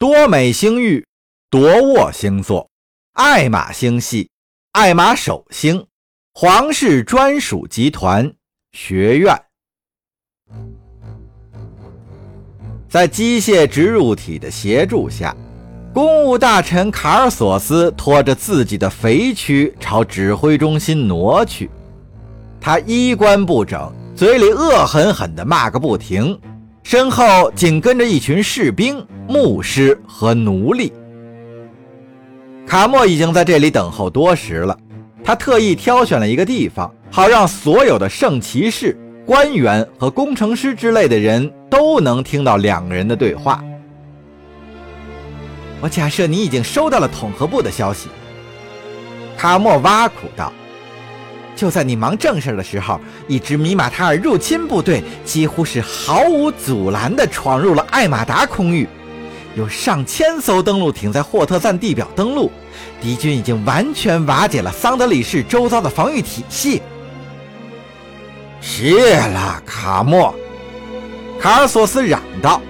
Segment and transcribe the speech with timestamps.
[0.00, 1.04] 多美星域，
[1.50, 2.70] 夺沃星座，
[3.14, 4.30] 艾玛星系，
[4.70, 5.84] 艾玛首星，
[6.34, 8.32] 皇室专属集团
[8.70, 9.36] 学院。
[12.88, 15.36] 在机械植入体的协助下，
[15.92, 21.68] 公务大臣卡尔索斯拖着自己的肥躯朝指挥中心挪去。
[22.60, 26.40] 他衣冠不整，嘴里恶狠狠地骂个不停。
[26.90, 30.90] 身后紧跟着一群士兵、牧师和奴隶。
[32.66, 34.74] 卡莫已经在这里等候多时了。
[35.22, 43.62] 他特意挑选了一个地方，好让所有的圣骑士、官员和工程师之类的人都能听到两个人的对话。
[45.82, 48.08] 我假设你已经收到了统合部的消息。
[49.36, 50.50] 卡莫挖苦道。
[51.58, 58.88] 就在你忙正事的时候，一支米马塔尔入侵部队几乎是毫无阻拦地闯入了艾马达空域，
[59.56, 62.48] 有上千艘登陆艇在霍特赞地表登陆，
[63.00, 66.80] 敌军已经完全瓦解了桑德里市周遭的防御体系。
[68.60, 70.32] 谢了，卡莫！
[71.40, 72.62] 卡尔索斯嚷道：“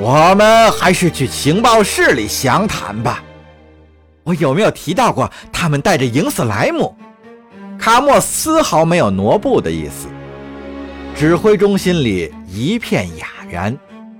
[0.00, 3.22] 我们还是去情报室里详谈吧。
[4.24, 6.96] 我有没有提到过他们带着赢死莱姆？”
[7.80, 10.06] 卡莫丝毫没有挪步的意思。
[11.16, 13.76] 指挥中心里一片哑然，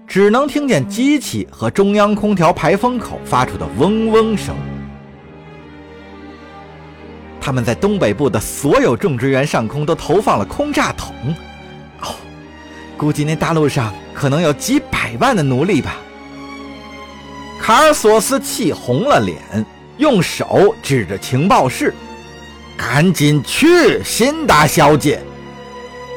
[0.06, 4.56] 只能听见机器和中央空调排风口发出的嗡嗡声。
[7.38, 11.14] 他们在东北部的所有种植园上空都投放了空炸筒。
[12.00, 12.14] 哦，
[12.96, 15.96] 估计那大陆上可能有几百万的奴隶吧。
[17.60, 19.38] 卡尔索斯气红了脸，
[19.98, 21.94] 用手指着情报室。
[22.80, 25.22] 赶紧去，辛达小姐。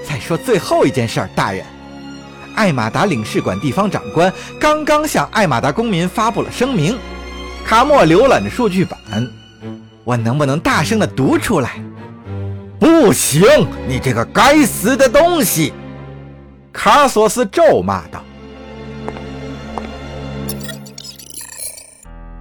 [0.07, 1.65] 再说最后一件事儿，大人，
[2.55, 6.97] 艾马达领事馆地方长官刚刚向艾马达公民发布了声明。
[7.65, 8.97] 卡莫浏览着数据板，
[10.05, 11.71] 我能不能大声的读出来？
[12.79, 13.43] 不行，
[13.85, 15.73] 你这个该死的东西！
[16.71, 18.23] 卡索斯咒骂道。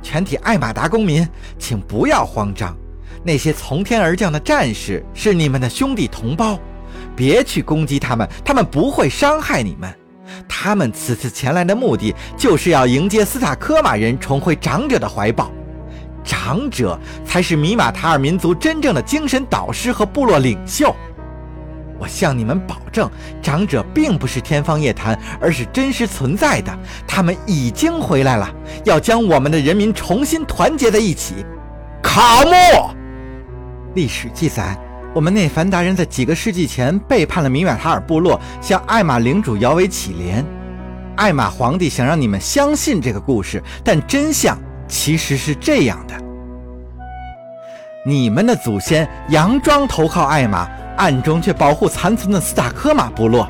[0.01, 1.29] 全体艾马达公民，
[1.59, 2.77] 请不要慌张。
[3.25, 6.59] 那些从天而降的战士是你们的兄弟同胞，
[7.15, 9.93] 别去攻击他们，他们不会伤害你们。
[10.49, 15.53] 他们此次前来的目的就是要迎接斯塔科马人重回长者的怀抱，
[16.25, 20.95] 长者才是米马塔尔民族真正的精神导师和部落领袖。
[21.99, 23.09] 我向你们保证，
[23.41, 26.77] 长者并不是天方夜谭，而是真实存在的。
[27.07, 28.51] 他们已经回来了，
[28.85, 31.47] 要将我们的人民重新团结在一起。
[32.03, 32.93] 卡莫。
[33.95, 34.77] 历史记载，
[35.15, 40.45] 我们内凡达人在几个世纪前背叛了米马塔尔部落，向艾玛领主摇尾乞怜。
[41.17, 44.59] 艾玛皇帝想让你们相信这个故事，但真相
[44.89, 46.15] 其实是这样的：
[48.07, 50.67] 你们的祖先佯装投靠艾玛，
[50.97, 53.47] 暗中却保护残存的斯塔科马部落。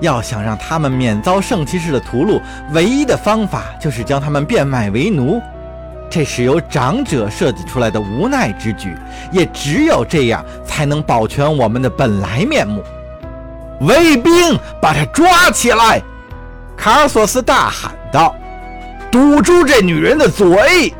[0.00, 2.40] 要想让他们免遭圣骑士的屠戮，
[2.72, 5.40] 唯一的方法就是将他们变卖为奴。
[6.14, 8.94] 这是由长者设计出来的无奈之举，
[9.30, 12.84] 也只有这样才能保全我们的本来面目。
[13.80, 16.02] 卫兵，把他抓起来！
[16.76, 18.36] 卡尔索斯大喊道
[19.10, 20.92] ：“堵住这女人的嘴！”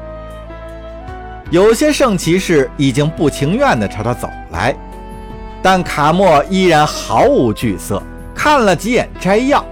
[1.53, 4.75] 有些圣骑士已经不情愿地朝他走来，
[5.63, 8.03] 但卡莫依然毫无惧色，
[8.35, 9.63] 看了几眼摘要，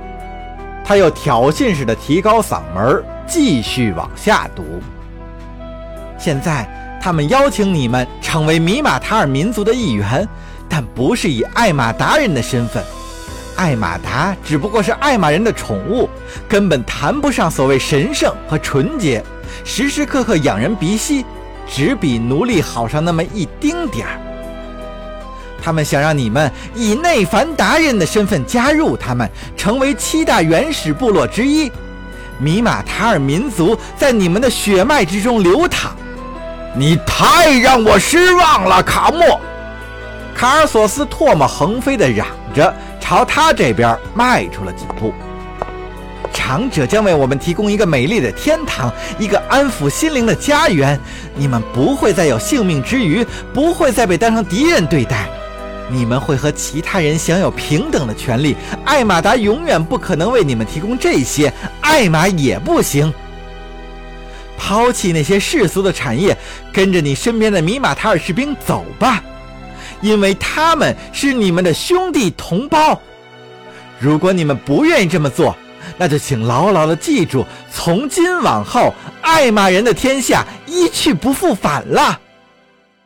[0.84, 4.62] 他又挑衅似的提高嗓门，继续往下读。
[6.20, 6.69] 现在，
[7.03, 10.28] 他们邀请你们成为米马塔尔民族的一员，
[10.69, 12.84] 但不是以艾玛达人的身份。
[13.56, 16.08] 艾玛达只不过是艾玛人的宠物，
[16.47, 19.25] 根本谈不上所谓神圣和纯洁，
[19.64, 21.25] 时时刻刻仰人鼻息，
[21.66, 24.20] 只比奴隶好上那么一丁点儿。
[25.62, 29.26] 他们想让你们以内凡达人的身份加入他们，
[29.56, 31.72] 成为七大原始部落之一。
[32.38, 35.94] 米马塔尔民族在你们的血脉之中流淌。
[36.72, 39.40] 你太让我失望了，卡莫！
[40.34, 45.12] 卡尔索斯唾沫横飞地嚷着，朝他这边迈出了几步。
[46.32, 50.99] 长者将为我们提供一个美丽的天堂，一个安抚心灵的家园。
[51.34, 55.28] 你们不会再有性命之余，不会再被当成敌人对待。
[55.88, 58.56] 你们会和其他人享有平等的权利。
[58.84, 63.12] 艾玛达永远不可能为你们提供这些，艾玛也不行。
[64.62, 66.37] 抛弃那些世俗的产业，
[66.71, 69.25] 跟着你身边的米马塔尔士兵走吧，
[70.03, 73.01] 因为他们是你们的兄弟同胞。
[73.99, 75.57] 如果你们不愿意这么做，
[75.97, 78.93] 那就请牢牢的记住，从今往后，
[79.23, 82.21] 爱玛人的天下一去不复返了。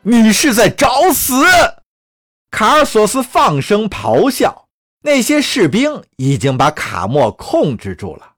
[0.03, 1.45] 你是在找死！
[2.51, 4.67] 卡尔索斯放声咆哮。
[5.03, 8.33] 那些士兵已经把卡莫控制住了。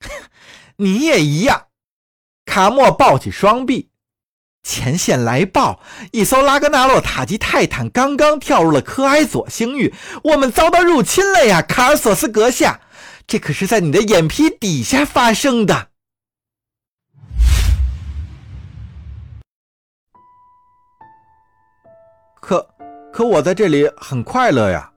[0.76, 1.65] 你也一样。
[2.46, 3.90] 卡莫抱起双臂。
[4.62, 5.78] 前线来报，
[6.10, 9.94] 一艘拉格纳洛塔吉泰坦刚刚跳入了科埃佐星域，
[10.24, 12.80] 我们遭到入侵了呀，卡尔索斯阁下！
[13.28, 15.88] 这可是在你的眼皮底下发生的。
[22.40, 22.68] 可，
[23.12, 24.90] 可我在这里很快乐呀，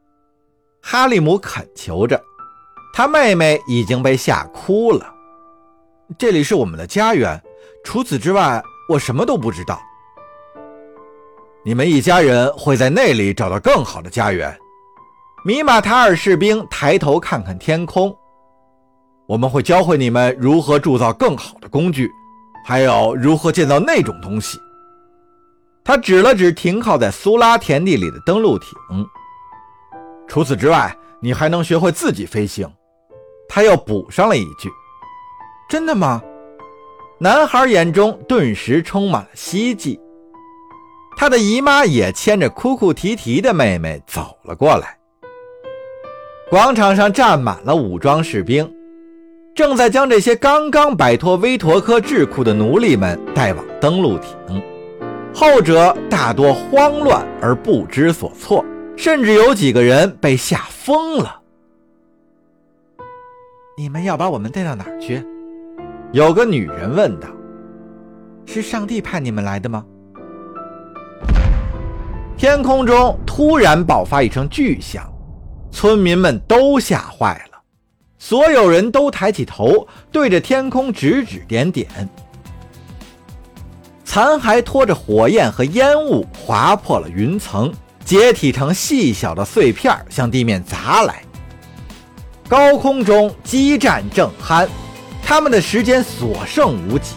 [0.81, 2.19] 哈利姆恳求着。
[2.91, 5.18] 他妹妹已经被吓哭了。
[6.17, 7.41] 这里是我们的家园，
[7.83, 8.61] 除此之外。
[8.89, 9.79] 我什么都不知道。
[11.63, 14.57] 你们一家人会在那里找到更好的家园。
[15.45, 18.11] 米马塔尔士兵抬头看看天空。
[19.27, 22.09] 我们会教会你们如何铸造更好的工具，
[22.65, 24.57] 还有如何建造那种东西。
[25.83, 28.69] 他指了指停靠在苏拉田地里的登陆艇。
[30.27, 32.67] 除此之外，你还能学会自己飞行。
[33.47, 34.67] 他又补上了一句
[35.69, 36.21] ：“真的吗？”
[37.21, 39.99] 男孩眼中顿时充满了希冀，
[41.17, 44.97] 他的姨妈也牵着哭哭啼啼的妹妹走了过来。
[46.49, 48.73] 广场上站满了武装士兵，
[49.53, 54.63] 正在将这些刚刚摆脱威陀科智库的奴隶们带往登陆艇。
[55.31, 61.41] 后者大多慌乱而不知所措，甚至有几个人被吓疯了。
[63.77, 65.23] 你们要把我们带到哪儿去？
[66.11, 67.27] 有个女人问道
[68.47, 69.85] ：“是上帝派你们来的吗？”
[72.35, 75.07] 天空中突然爆发一声巨响，
[75.71, 77.59] 村民们都吓坏了，
[78.17, 81.87] 所有人都抬起头，对着天空指指点点。
[84.03, 87.71] 残骸拖着火焰和烟雾划破了云层，
[88.03, 91.21] 解体成细小的碎片向地面砸来。
[92.47, 94.67] 高空中激战正酣。
[95.29, 97.13] 他们的时间所剩无几。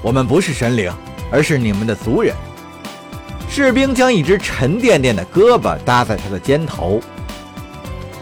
[0.00, 0.90] 我们不是神灵，
[1.30, 2.34] 而是你们的族人。
[3.46, 6.98] 士兵将一只沉甸甸的胳膊搭在他的肩头。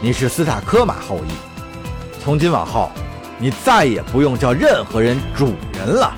[0.00, 1.30] 你是斯塔科马后裔，
[2.20, 2.90] 从今往后，
[3.38, 6.12] 你再也不用叫任何人主人了。